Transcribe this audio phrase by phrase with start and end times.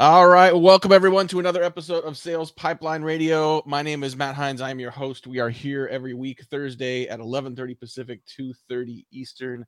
[0.00, 3.64] All right, welcome everyone to another episode of Sales Pipeline Radio.
[3.66, 4.60] My name is Matt Heinz.
[4.60, 5.26] I am your host.
[5.26, 9.66] We are here every week Thursday at 11:30 Pacific, 2:30 Eastern.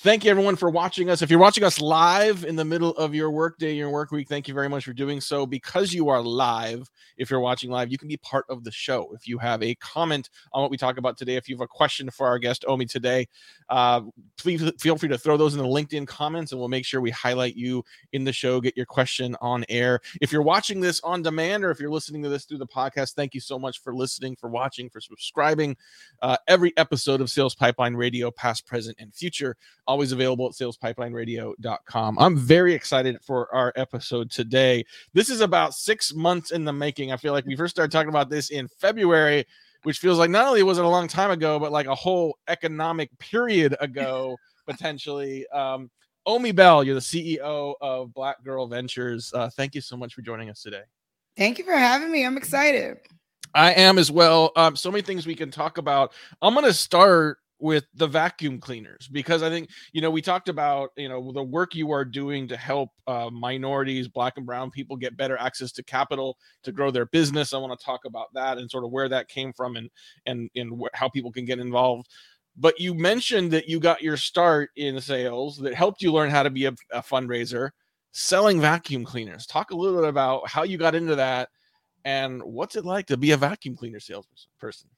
[0.00, 1.22] Thank you everyone for watching us.
[1.22, 4.46] If you're watching us live in the middle of your workday, your work week, thank
[4.46, 5.46] you very much for doing so.
[5.46, 9.10] Because you are live, if you're watching live, you can be part of the show.
[9.14, 11.66] If you have a comment on what we talk about today, if you have a
[11.66, 13.26] question for our guest Omi today,
[13.70, 14.02] uh,
[14.36, 17.10] please feel free to throw those in the LinkedIn comments, and we'll make sure we
[17.10, 17.82] highlight you
[18.12, 18.60] in the show.
[18.60, 20.00] Get your question on air.
[20.20, 23.14] If you're watching this on demand, or if you're listening to this through the podcast,
[23.14, 25.74] thank you so much for listening, for watching, for subscribing.
[26.20, 32.18] Uh, every episode of Sales Pipeline Radio, past, present, and future always available at salespipelineradio.com.
[32.18, 34.84] I'm very excited for our episode today.
[35.12, 37.12] This is about six months in the making.
[37.12, 39.46] I feel like we first started talking about this in February,
[39.82, 42.38] which feels like not only was it a long time ago, but like a whole
[42.48, 45.46] economic period ago, potentially.
[45.48, 45.90] Um,
[46.26, 49.32] Omi Bell, you're the CEO of Black Girl Ventures.
[49.32, 50.82] Uh, thank you so much for joining us today.
[51.36, 52.24] Thank you for having me.
[52.24, 52.98] I'm excited.
[53.54, 54.52] I am as well.
[54.56, 56.12] Um, so many things we can talk about.
[56.42, 60.48] I'm going to start with the vacuum cleaners because I think you know we talked
[60.48, 64.70] about you know the work you are doing to help uh, minorities, black and brown
[64.70, 67.54] people get better access to capital to grow their business.
[67.54, 69.90] I want to talk about that and sort of where that came from and
[70.26, 72.08] and and wh- how people can get involved.
[72.58, 76.42] But you mentioned that you got your start in sales that helped you learn how
[76.42, 77.70] to be a, a fundraiser
[78.12, 79.46] selling vacuum cleaners.
[79.46, 81.50] Talk a little bit about how you got into that
[82.06, 84.88] and what's it like to be a vacuum cleaner salesperson.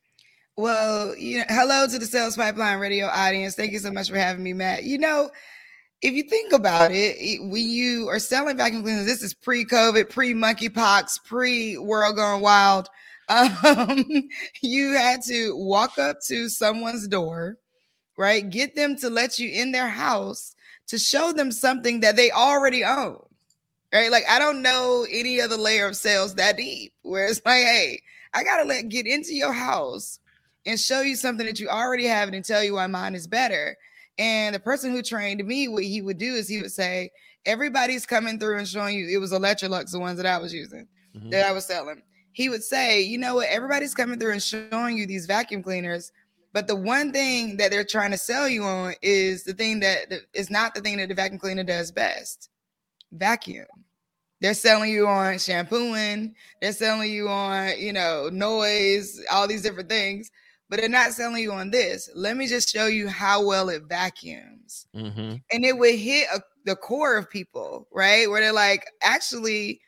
[0.58, 3.54] Well, you know, hello to the Sales Pipeline Radio audience.
[3.54, 4.82] Thank you so much for having me, Matt.
[4.82, 5.30] You know,
[6.02, 11.22] if you think about it, when you are selling vacuum cleaners, this is pre-COVID, pre-monkeypox,
[11.24, 12.88] pre-world going wild.
[13.30, 14.04] Um,
[14.62, 17.58] you had to walk up to someone's door,
[18.16, 18.48] right?
[18.48, 20.56] Get them to let you in their house
[20.88, 23.22] to show them something that they already own,
[23.92, 24.10] right?
[24.10, 28.00] Like I don't know any other layer of sales that deep, where it's like, hey,
[28.32, 30.18] I gotta let get into your house
[30.68, 33.74] and show you something that you already have and tell you why mine is better.
[34.18, 37.10] And the person who trained me, what he would do is he would say,
[37.46, 40.86] Everybody's coming through and showing you it was Electrolux, the ones that I was using,
[41.16, 41.30] mm-hmm.
[41.30, 42.02] that I was selling.
[42.32, 43.48] He would say, You know what?
[43.48, 46.12] Everybody's coming through and showing you these vacuum cleaners.
[46.52, 50.12] But the one thing that they're trying to sell you on is the thing that
[50.34, 52.50] is not the thing that the vacuum cleaner does best
[53.12, 53.66] vacuum.
[54.40, 59.88] They're selling you on shampooing, they're selling you on, you know, noise, all these different
[59.88, 60.30] things
[60.68, 62.10] but they're not selling you on this.
[62.14, 64.86] Let me just show you how well it vacuums.
[64.94, 65.36] Mm-hmm.
[65.50, 68.28] And it would hit a, the core of people, right?
[68.28, 69.80] Where they're like, actually,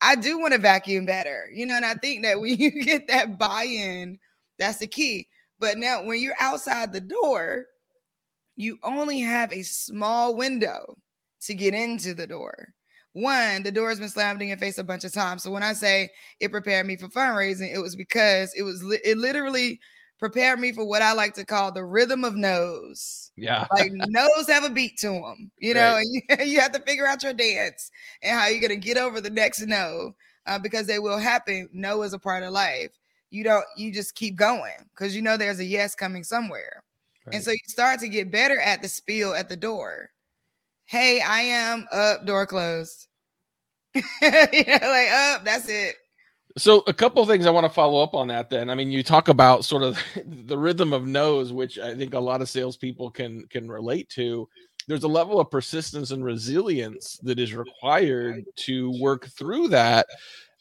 [0.00, 1.76] I do want to vacuum better, you know.
[1.76, 4.18] And I think that when you get that buy in,
[4.58, 5.28] that's the key.
[5.58, 7.66] But now, when you're outside the door,
[8.56, 10.96] you only have a small window
[11.42, 12.68] to get into the door.
[13.12, 15.42] One, the door has been slammed in your face a bunch of times.
[15.42, 16.10] So when I say
[16.40, 19.80] it prepared me for fundraising, it was because it was it literally
[20.18, 23.30] prepared me for what I like to call the rhythm of no's.
[23.36, 23.66] Yeah.
[23.72, 26.04] like no's have a beat to them, you know, right.
[26.04, 27.90] and you, you have to figure out your dance
[28.22, 30.14] and how you're going to get over the next no
[30.46, 31.68] uh, because they will happen.
[31.72, 32.92] No is a part of life.
[33.30, 36.82] You don't, you just keep going because you know there's a yes coming somewhere.
[37.26, 37.36] Right.
[37.36, 40.10] And so you start to get better at the spiel at the door.
[40.86, 43.08] Hey, I am up, door closed.
[43.94, 45.96] you know, like up, that's it.
[46.58, 48.48] So a couple of things I want to follow up on that.
[48.48, 52.14] Then I mean, you talk about sort of the rhythm of no's, which I think
[52.14, 54.48] a lot of salespeople can can relate to.
[54.88, 60.06] There's a level of persistence and resilience that is required to work through that.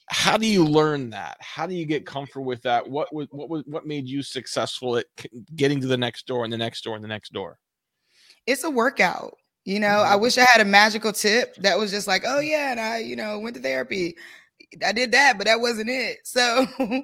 [0.09, 1.37] How do you learn that?
[1.39, 2.87] How do you get comfortable with that?
[2.87, 5.05] What was what was what made you successful at
[5.55, 7.59] getting to the next door and the next door and the next door?
[8.45, 9.37] It's a workout.
[9.63, 10.13] You know, mm-hmm.
[10.13, 12.99] I wish I had a magical tip that was just like, oh yeah, and I,
[12.99, 14.15] you know, went to therapy
[14.85, 16.19] I did that, but that wasn't it.
[16.23, 16.65] So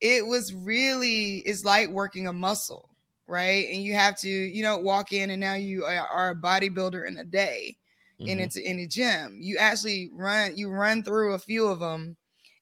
[0.00, 2.90] it was really it's like working a muscle,
[3.26, 3.68] right?
[3.68, 7.18] And you have to, you know, walk in and now you are a bodybuilder in
[7.18, 7.76] a day
[8.20, 8.30] mm-hmm.
[8.30, 9.38] and it's in a gym.
[9.40, 12.16] You actually run, you run through a few of them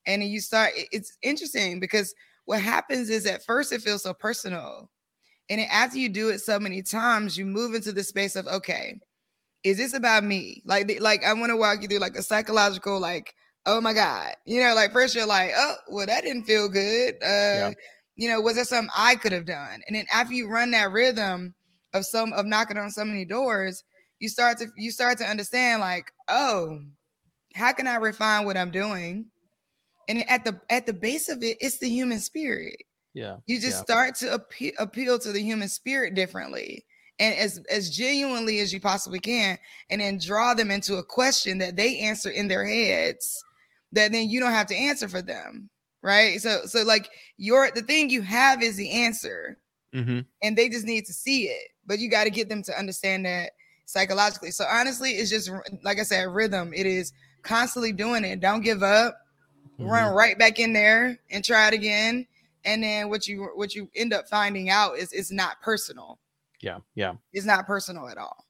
[0.06, 2.14] and you start it's interesting because
[2.44, 4.90] what happens is at first it feels so personal.
[5.48, 9.00] And after you do it so many times, you move into the space of okay,
[9.64, 10.62] is this about me?
[10.64, 13.34] Like, like I want to walk you through like a psychological, like
[13.66, 14.34] oh my God.
[14.44, 17.14] You know, like first you're like, oh, well, that didn't feel good.
[17.22, 17.70] Uh, yeah.
[18.16, 19.80] you know, was there something I could have done?
[19.86, 21.54] And then after you run that rhythm
[21.92, 23.84] of some of knocking on so many doors,
[24.18, 26.80] you start to you start to understand, like, oh,
[27.54, 29.26] how can I refine what I'm doing?
[30.08, 32.76] And at the at the base of it, it's the human spirit.
[33.14, 33.36] Yeah.
[33.46, 33.82] You just yeah.
[33.82, 36.84] start to appeal, appeal to the human spirit differently.
[37.20, 39.58] and as as genuinely as you possibly can
[39.90, 43.44] and then draw them into a question that they answer in their heads
[43.92, 45.68] that then you don't have to answer for them
[46.02, 46.40] right?
[46.40, 49.58] So so like your the thing you have is the answer.
[49.92, 50.20] Mm-hmm.
[50.44, 53.26] and they just need to see it but you got to get them to understand
[53.26, 53.50] that
[53.86, 54.52] psychologically.
[54.52, 55.50] So honestly it's just
[55.82, 56.72] like i said rhythm.
[56.72, 58.38] It is constantly doing it.
[58.40, 59.18] Don't give up.
[59.78, 60.16] Run Mm-hmm.
[60.16, 62.26] right back in there and try it again.
[62.64, 66.20] And then what you what you end up finding out is it's not personal.
[66.60, 67.14] Yeah, yeah.
[67.32, 68.44] it's not personal at all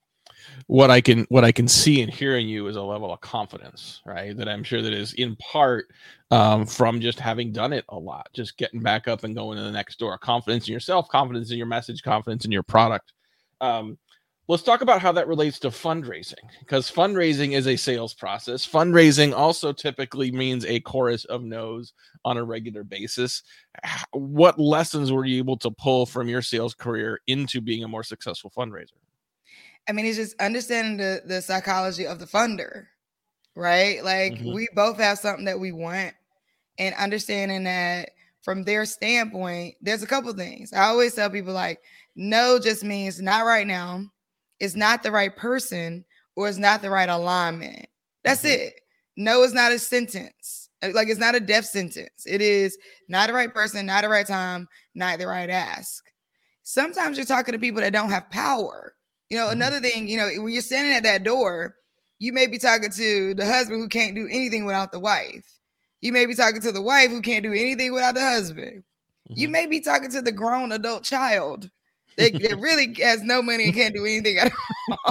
[0.66, 4.00] what I can what I can see and hearing you is a level of confidence,
[4.04, 4.36] right?
[4.36, 5.88] That I'm sure that is in part
[6.30, 9.64] um, from just having done it a lot, just getting back up and going to
[9.64, 10.16] the next door.
[10.18, 13.12] Confidence in yourself, confidence in your message, confidence in your product.
[13.60, 13.98] Um,
[14.50, 18.66] let's talk about how that relates to fundraising because fundraising is a sales process.
[18.66, 21.92] Fundraising also typically means a chorus of no's
[22.24, 23.44] on a regular basis.
[24.12, 28.02] What lessons were you able to pull from your sales career into being a more
[28.02, 28.94] successful fundraiser?
[29.90, 32.84] I mean, it's just understanding the the psychology of the funder,
[33.56, 34.04] right?
[34.04, 34.54] Like Mhm.
[34.54, 36.14] we both have something that we want,
[36.78, 38.10] and understanding that
[38.42, 40.72] from their standpoint, there's a couple things.
[40.72, 41.80] I always tell people like,
[42.14, 44.04] no just means not right now,
[44.60, 46.04] it's not the right person,
[46.36, 47.86] or it's not the right alignment.
[48.22, 48.50] That's Mhm.
[48.50, 48.74] it.
[49.16, 50.68] No is not a sentence.
[50.82, 52.26] Like it's not a death sentence.
[52.26, 52.78] It is
[53.08, 56.04] not the right person, not the right time, not the right ask.
[56.62, 58.94] Sometimes you're talking to people that don't have power.
[59.30, 59.52] You know, Mhm.
[59.52, 61.76] another thing, you know, when you're standing at that door,
[62.18, 65.44] you may be talking to the husband who can't do anything without the wife.
[66.00, 68.82] You may be talking to the wife who can't do anything without the husband.
[69.28, 69.52] You Mhm.
[69.52, 71.70] may be talking to the grown adult child
[72.16, 74.52] that, that really has no money and can't do anything at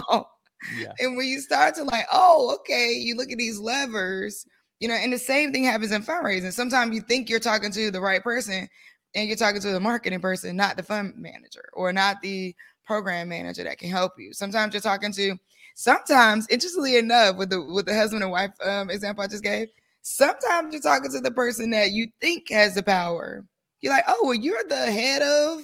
[0.09, 0.29] all.
[0.75, 0.91] yeah.
[0.99, 4.45] And when you start to like, oh, okay, you look at these levers,
[4.79, 6.51] you know, and the same thing happens in fundraising.
[6.51, 8.67] Sometimes you think you're talking to the right person
[9.15, 12.53] and you're talking to the marketing person, not the fund manager or not the
[12.89, 14.33] program manager that can help you.
[14.33, 15.37] Sometimes you're talking to
[15.75, 19.67] sometimes interestingly enough with the with the husband and wife um, example I just gave,
[20.01, 23.45] sometimes you're talking to the person that you think has the power.
[23.81, 25.61] You're like, oh, well, you're the head of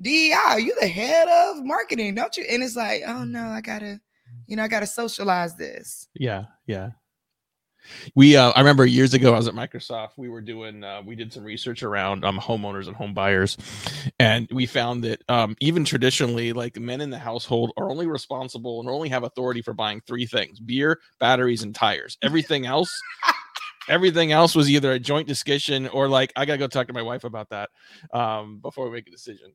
[0.00, 2.46] DEI, you're the head of marketing, don't you?
[2.50, 4.00] And it's like, oh no, I gotta,
[4.46, 6.08] you know, I gotta socialize this.
[6.14, 6.88] Yeah, yeah.
[8.14, 11.14] We uh I remember years ago I was at Microsoft, we were doing uh we
[11.14, 13.56] did some research around um homeowners and home buyers
[14.18, 18.80] and we found that um even traditionally like men in the household are only responsible
[18.80, 22.16] and only have authority for buying three things: beer, batteries and tires.
[22.22, 22.90] Everything else
[23.88, 26.92] everything else was either a joint discussion or like I got to go talk to
[26.92, 27.70] my wife about that
[28.12, 29.52] um before we make a decision.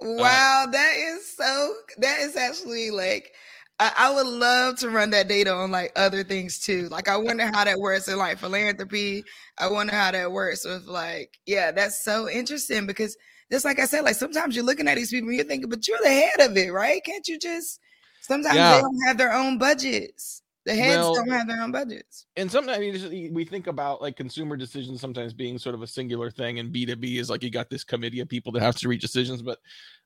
[0.00, 3.32] Wow, that is so that is actually like
[3.78, 6.88] I, I would love to run that data on like other things too.
[6.88, 9.24] Like I wonder how that works in like philanthropy.
[9.58, 13.16] I wonder how that works with like, yeah, that's so interesting because
[13.50, 15.86] just like I said, like sometimes you're looking at these people and you're thinking, but
[15.88, 17.02] you're the head of it, right?
[17.04, 17.80] Can't you just
[18.20, 18.76] sometimes Yeah.
[18.76, 20.41] they don't have their own budgets.
[20.64, 22.26] The heads Well, don't have their own budgets.
[22.36, 26.60] and sometimes we think about like consumer decisions sometimes being sort of a singular thing
[26.60, 29.42] and b2b is like you got this committee of people that have to reach decisions
[29.42, 29.58] but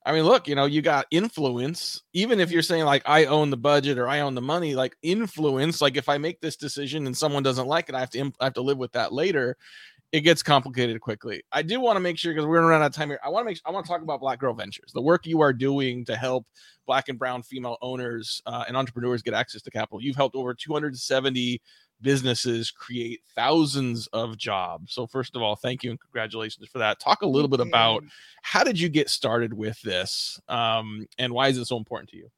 [0.07, 3.51] i mean look you know you got influence even if you're saying like i own
[3.51, 7.07] the budget or i own the money like influence like if i make this decision
[7.07, 9.59] and someone doesn't like it i have to I have to live with that later
[10.17, 12.87] it gets complicated quickly i do want to make sure because we're gonna run out
[12.87, 14.91] of time here i want to make i want to talk about black girl ventures
[14.95, 16.47] the work you are doing to help
[16.87, 20.55] black and brown female owners uh, and entrepreneurs get access to capital you've helped over
[20.55, 21.61] 270
[22.03, 24.93] businesses create thousands of jobs.
[24.93, 27.01] So first of all, thank you and congratulations for that.
[27.01, 28.05] Talk a little bit about
[28.43, 32.17] how did you get started with this, um, and why is it so important to
[32.17, 32.29] you?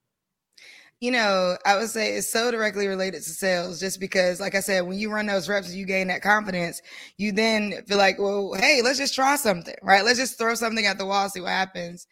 [1.00, 4.61] You know, I would say it's so directly related to sales just because, like I
[4.61, 6.83] said, when you run those reps, you gain that confidence.
[7.19, 10.05] You then feel like, well, hey, let's just try something, right?
[10.05, 12.09] Let's just throw something at the wall, see what happens.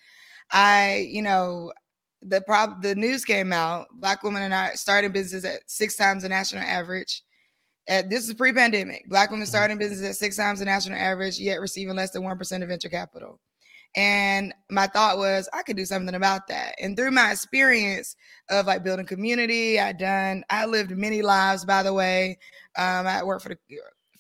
[0.53, 1.73] I, you know,
[2.23, 3.87] the prob the news came out.
[3.95, 7.25] Black women and I starting business at six times the national average.
[7.89, 9.09] At, this is pre-pandemic.
[9.09, 9.89] Black women starting mm-hmm.
[9.89, 12.89] business at six times the national average, yet receiving less than one percent of venture
[12.89, 13.41] capital.
[13.95, 16.75] And my thought was I could do something about that.
[16.81, 18.17] And through my experience
[18.51, 21.65] of like building community, I done I lived many lives.
[21.65, 22.39] By the way,
[22.77, 23.59] um, I worked for the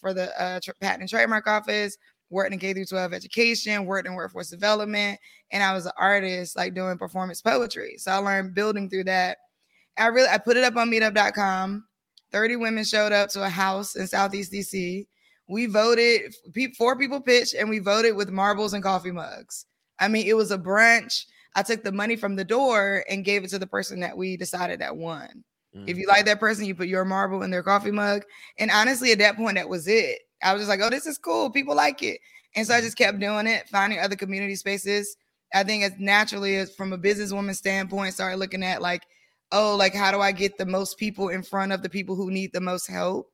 [0.00, 1.98] for the uh, patent and trademark office,
[2.30, 5.18] worked in K through 12 education, worked in workforce development,
[5.50, 7.96] and I was an artist like doing performance poetry.
[7.98, 9.38] So I learned building through that.
[9.98, 11.84] I really I put it up on meetup.com.
[12.32, 15.06] 30 women showed up to a house in Southeast DC.
[15.48, 16.34] We voted,
[16.76, 19.66] four people pitched, and we voted with marbles and coffee mugs.
[19.98, 21.24] I mean, it was a brunch.
[21.54, 24.36] I took the money from the door and gave it to the person that we
[24.36, 25.44] decided that won.
[25.86, 28.22] If you like that person, you put your marble in their coffee mug.
[28.58, 30.20] And honestly, at that point, that was it.
[30.42, 31.50] I was just like, oh, this is cool.
[31.50, 32.18] People like it.
[32.54, 35.16] And so I just kept doing it, finding other community spaces.
[35.54, 39.02] I think as naturally as from a businesswoman standpoint, started looking at like,
[39.52, 42.30] oh, like how do I get the most people in front of the people who
[42.30, 43.30] need the most help?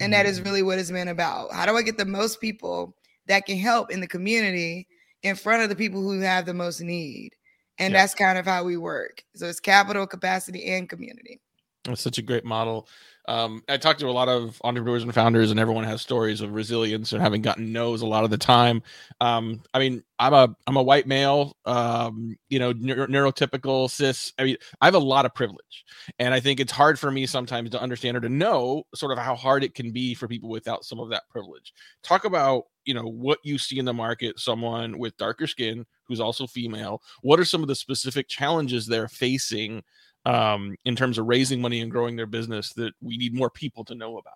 [0.00, 0.48] And that is mm-hmm.
[0.48, 1.52] really what it's been about.
[1.52, 2.96] How do I get the most people
[3.26, 4.88] that can help in the community
[5.22, 7.34] in front of the people who have the most need?
[7.78, 9.24] And that's kind of how we work.
[9.34, 11.40] So it's capital, capacity, and community.
[11.84, 12.88] That's such a great model.
[13.26, 16.52] Um, I talked to a lot of entrepreneurs and founders, and everyone has stories of
[16.52, 18.82] resilience and having gotten no's a lot of the time.
[19.20, 24.32] Um, I mean, I'm a I'm a white male, um, you know, neurotypical cis.
[24.38, 25.84] I mean, I have a lot of privilege,
[26.18, 29.18] and I think it's hard for me sometimes to understand or to know sort of
[29.18, 31.72] how hard it can be for people without some of that privilege.
[32.02, 36.20] Talk about you know what you see in the market, someone with darker skin who's
[36.20, 37.00] also female.
[37.22, 39.82] What are some of the specific challenges they're facing?
[40.24, 43.84] Um, in terms of raising money and growing their business that we need more people
[43.84, 44.34] to know about?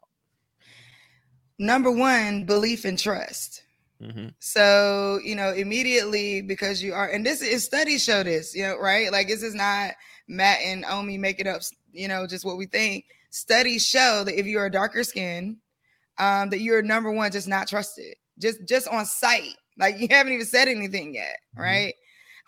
[1.59, 3.65] Number one, belief and trust.
[4.03, 4.29] Mm-hmm.
[4.39, 8.79] So, you know, immediately because you are, and this is studies show this, you know,
[8.79, 9.11] right?
[9.11, 9.95] Like this is not
[10.29, 13.07] Matt and Omi making up, you know, just what we think.
[13.31, 15.59] Studies show that if you're a darker skin,
[16.19, 19.55] um, that you're number one, just not trusted, just just on sight.
[19.79, 21.63] Like you haven't even said anything yet, mm-hmm.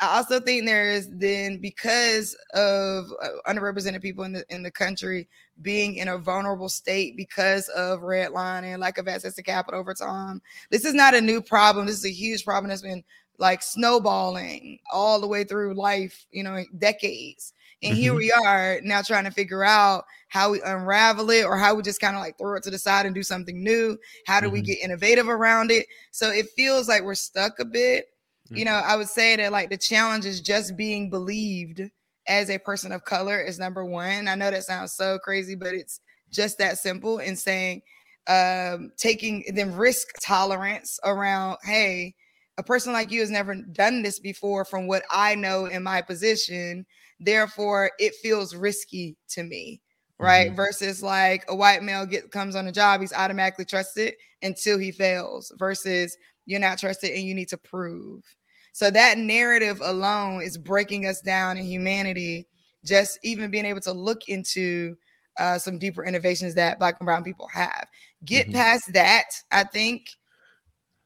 [0.01, 4.71] I also think there is then because of uh, underrepresented people in the in the
[4.71, 5.29] country
[5.61, 10.41] being in a vulnerable state because of redlining lack of access to capital over time.
[10.71, 11.87] This is not a new problem.
[11.87, 13.05] This is a huge problem that's been
[13.39, 17.53] like snowballing all the way through life, you know, decades.
[17.83, 18.01] And mm-hmm.
[18.01, 21.83] here we are now trying to figure out how we unravel it or how we
[21.83, 23.99] just kind of like throw it to the side and do something new.
[24.27, 24.55] How do mm-hmm.
[24.55, 25.87] we get innovative around it?
[26.11, 28.07] So it feels like we're stuck a bit
[28.51, 31.83] you know, I would say that like the challenge is just being believed
[32.29, 34.29] as a person of color is number one.
[34.29, 37.83] I know that sounds so crazy, but it's just that simple in saying
[38.29, 42.15] um taking them risk tolerance around, hey,
[42.59, 46.03] a person like you has never done this before from what I know in my
[46.03, 46.87] position.
[47.19, 49.81] Therefore, it feels risky to me
[50.21, 50.49] right?
[50.49, 50.57] Mm-hmm.
[50.57, 54.93] Versus like a white male get comes on a job, he's automatically trusted until he
[54.93, 55.53] fails.
[55.59, 56.17] Versus
[56.47, 58.23] you're not trusted and you need to prove.
[58.73, 62.47] So that narrative alone is breaking us down in humanity.
[62.85, 64.97] Just even being able to look into
[65.39, 67.87] uh, some deeper innovations that Black and Brown people have.
[68.25, 68.57] Get mm-hmm.
[68.57, 70.11] past that, I think,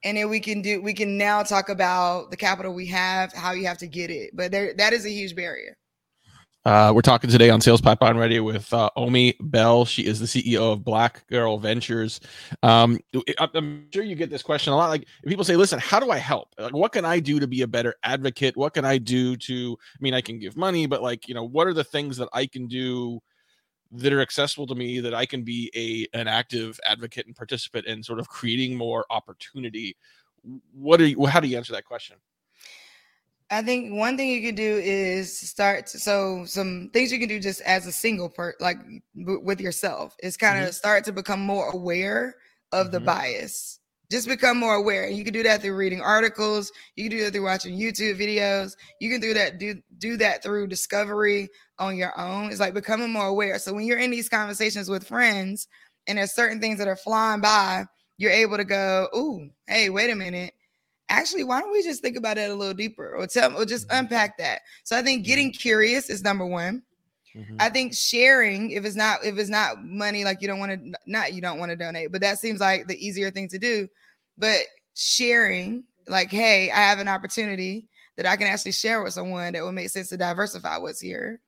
[0.03, 0.83] and then we can do.
[0.83, 4.31] We can now talk about the capital we have, how you have to get it.
[4.35, 5.77] But there, that is a huge barrier.
[6.65, 9.85] Uh, we're talking today on Sales Pipeline Radio with uh, Omi Bell.
[9.85, 12.21] She is the CEO of Black Girl Ventures.
[12.63, 12.99] Um,
[13.39, 14.89] I'm sure you get this question a lot.
[14.89, 16.55] Like, people say, "Listen, how do I help?
[16.59, 18.57] Like, what can I do to be a better advocate?
[18.57, 19.77] What can I do to?
[19.79, 22.31] I mean, I can give money, but like, you know, what are the things that
[22.33, 23.21] I can do
[23.93, 27.85] that are accessible to me that I can be a an active advocate and participant
[27.87, 29.99] in sort of creating more opportunity?
[30.73, 31.27] What are you?
[31.27, 32.17] How do you answer that question?
[33.51, 35.87] I think one thing you can do is start.
[35.89, 39.03] To, so some things you can do just as a single part, like b-
[39.43, 40.73] with yourself, is kind of mm-hmm.
[40.73, 42.37] start to become more aware
[42.73, 42.93] of mm-hmm.
[42.95, 43.81] the bias.
[44.11, 45.05] Just become more aware.
[45.05, 46.71] And you can do that through reading articles.
[46.97, 48.77] You can do that through watching YouTube videos.
[49.01, 51.49] You can do that do do that through discovery
[51.79, 52.51] on your own.
[52.51, 53.59] It's like becoming more aware.
[53.59, 55.69] So when you're in these conversations with friends
[56.07, 57.87] and there's certain things that are flying by,
[58.19, 60.55] you're able to go, "Ooh, hey, wait a minute."
[61.09, 63.89] Actually why don't we just think about it a little deeper or tell or just
[63.89, 64.01] mm-hmm.
[64.01, 65.59] unpack that so i think getting mm-hmm.
[65.59, 66.83] curious is number one
[67.35, 67.57] mm-hmm.
[67.61, 70.95] i think sharing if it's not if it's not money like you don't want to
[71.07, 73.89] not you don't want to donate but that seems like the easier thing to do
[74.39, 74.61] but
[74.95, 79.63] sharing like hey i have an opportunity that i can actually share with someone that
[79.63, 81.41] would make sense to diversify what's here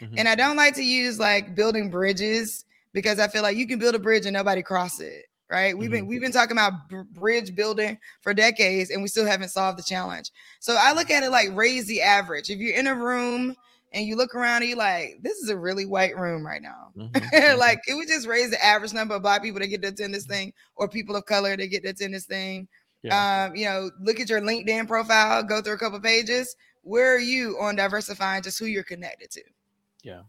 [0.00, 0.14] mm-hmm.
[0.18, 3.78] and i don't like to use like building bridges because i feel like you can
[3.78, 5.76] build a bridge and nobody cross it right?
[5.76, 6.08] We've been mm-hmm.
[6.08, 9.82] we've been talking about b- bridge building for decades and we still haven't solved the
[9.82, 10.30] challenge.
[10.60, 12.50] So I look at it like raise the average.
[12.50, 13.54] If you're in a room
[13.92, 16.92] and you look around and you're like, this is a really white room right now.
[16.96, 17.16] Mm-hmm.
[17.36, 17.58] mm-hmm.
[17.58, 20.14] like it would just raise the average number of black people that get to attend
[20.14, 22.68] this thing or people of color that get to attend this thing.
[23.02, 23.46] Yeah.
[23.46, 26.56] Um, you know, look at your LinkedIn profile, go through a couple pages.
[26.82, 29.42] Where are you on diversifying just who you're connected to?
[30.02, 30.22] Yeah.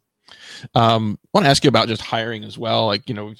[0.76, 2.86] Um, I want to ask you about just hiring as well.
[2.86, 3.34] Like, you know,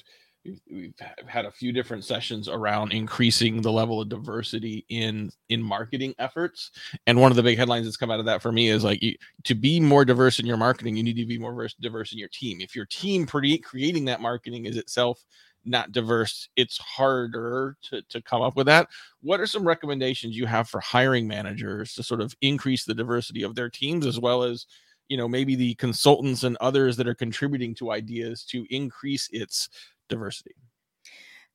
[0.44, 0.94] we've
[1.26, 6.70] had a few different sessions around increasing the level of diversity in in marketing efforts.
[7.06, 9.02] And one of the big headlines that's come out of that for me is like
[9.02, 12.12] you, to be more diverse in your marketing you need to be more diverse, diverse
[12.12, 12.60] in your team.
[12.60, 15.24] If your team pre- creating that marketing is itself
[15.66, 18.88] not diverse it's harder to, to come up with that.
[19.20, 23.42] What are some recommendations you have for hiring managers to sort of increase the diversity
[23.42, 24.66] of their teams as well as
[25.10, 29.68] you know maybe the consultants and others that are contributing to ideas to increase its
[30.10, 30.54] diversity?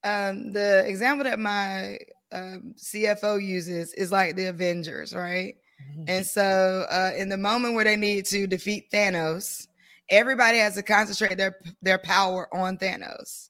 [0.03, 1.97] Um, the example that my
[2.31, 5.55] um, CFO uses is like the Avengers, right?
[5.91, 6.03] Mm-hmm.
[6.07, 9.67] And so, uh, in the moment where they need to defeat Thanos,
[10.09, 13.49] everybody has to concentrate their their power on Thanos.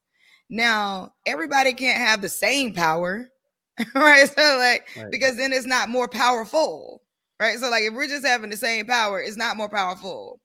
[0.50, 3.29] Now, everybody can't have the same power,
[3.95, 4.29] right?
[4.29, 5.12] So, like, right.
[5.12, 7.01] because then it's not more powerful,
[7.39, 7.57] right?
[7.59, 10.39] So, like, if we're just having the same power, it's not more powerful.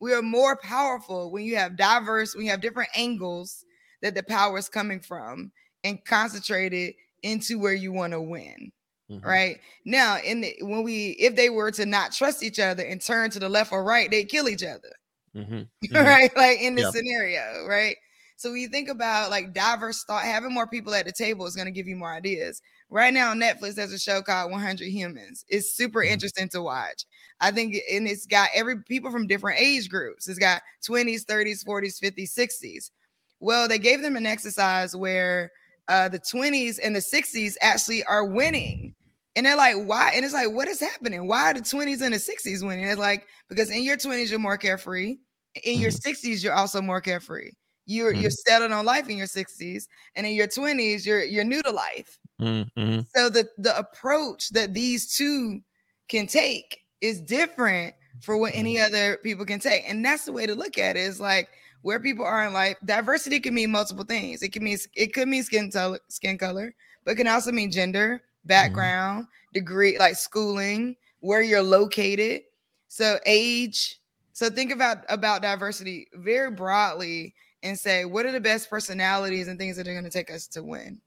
[0.00, 3.64] We are more powerful when you have diverse, when you have different angles
[4.02, 5.52] that the power is coming from
[5.84, 8.72] and concentrated into where you want to win.
[9.10, 9.26] Mm-hmm.
[9.26, 13.00] Right now, in the, when we if they were to not trust each other and
[13.00, 14.92] turn to the left or right, they kill each other.
[15.36, 15.62] Mm-hmm.
[15.86, 15.96] Mm-hmm.
[15.96, 16.94] right, like in this yep.
[16.94, 17.96] scenario, right?
[18.36, 21.56] So when you think about like diverse thought, having more people at the table is
[21.56, 22.60] going to give you more ideas.
[22.90, 25.44] Right now on Netflix, there's a show called 100 Humans.
[25.48, 26.12] It's super mm-hmm.
[26.12, 27.04] interesting to watch.
[27.40, 30.28] I think, and it's got every people from different age groups.
[30.28, 32.90] It's got 20s, 30s, 40s, 50s, 60s.
[33.40, 35.52] Well, they gave them an exercise where
[35.88, 38.94] uh, the 20s and the 60s actually are winning.
[39.34, 40.12] And they're like, why?
[40.14, 41.26] And it's like, what is happening?
[41.28, 42.86] Why are the 20s and the 60s winning?
[42.86, 45.18] It's like, because in your 20s, you're more carefree.
[45.64, 45.82] In mm-hmm.
[45.82, 47.50] your 60s, you're also more carefree.
[47.86, 48.22] You're mm-hmm.
[48.22, 49.84] you're settled on life in your 60s,
[50.16, 52.18] and in your 20s, you're you're new to life.
[52.40, 53.00] Mm-hmm.
[53.14, 55.60] So the the approach that these two
[56.08, 58.86] can take is different for what any mm-hmm.
[58.86, 59.88] other people can take.
[59.88, 61.00] And that's the way to look at it.
[61.00, 61.48] Is like
[61.86, 62.76] where people are in life.
[62.84, 64.42] Diversity can mean multiple things.
[64.42, 66.74] It can mean it could mean skin color, skin color,
[67.04, 68.48] but it can also mean gender, mm-hmm.
[68.48, 69.52] background, mm-hmm.
[69.52, 72.42] degree, like schooling, where you're located.
[72.88, 74.00] So age.
[74.32, 79.56] So think about about diversity very broadly and say what are the best personalities and
[79.56, 81.00] things that are going to take us to win.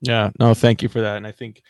[0.00, 1.18] Yeah, no, thank you for that.
[1.18, 1.62] And I think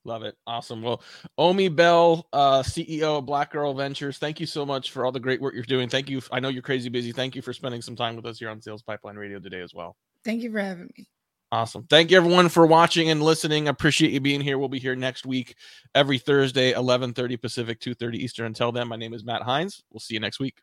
[0.05, 0.35] Love it.
[0.47, 0.81] Awesome.
[0.81, 1.01] Well,
[1.37, 5.19] Omi Bell, uh, CEO of Black Girl Ventures, thank you so much for all the
[5.19, 5.89] great work you're doing.
[5.89, 6.21] Thank you.
[6.31, 7.11] I know you're crazy busy.
[7.11, 9.73] Thank you for spending some time with us here on Sales Pipeline Radio today as
[9.73, 9.95] well.
[10.23, 11.07] Thank you for having me.
[11.51, 11.83] Awesome.
[11.89, 13.67] Thank you everyone for watching and listening.
[13.67, 14.59] Appreciate you being here.
[14.59, 15.55] We'll be here next week,
[15.95, 18.45] every Thursday, 11:30 Pacific, 2:30 Eastern.
[18.45, 19.83] Until then, my name is Matt Heinz.
[19.91, 20.61] We'll see you next week.